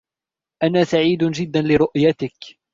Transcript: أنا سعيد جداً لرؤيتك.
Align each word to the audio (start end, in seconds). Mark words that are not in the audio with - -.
أنا 0.63 0.83
سعيد 0.83 1.23
جداً 1.23 1.61
لرؤيتك. 1.61 2.35